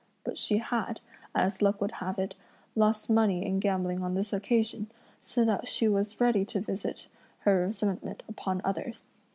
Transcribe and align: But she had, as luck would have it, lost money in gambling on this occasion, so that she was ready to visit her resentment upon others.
But 0.23 0.35
she 0.35 0.57
had, 0.57 0.99
as 1.35 1.61
luck 1.61 1.79
would 1.79 1.91
have 1.91 2.17
it, 2.17 2.33
lost 2.75 3.07
money 3.07 3.45
in 3.45 3.59
gambling 3.59 4.01
on 4.01 4.15
this 4.15 4.33
occasion, 4.33 4.89
so 5.21 5.45
that 5.45 5.67
she 5.67 5.87
was 5.87 6.19
ready 6.19 6.43
to 6.43 6.59
visit 6.59 7.05
her 7.41 7.67
resentment 7.67 8.23
upon 8.27 8.61
others. 8.63 9.03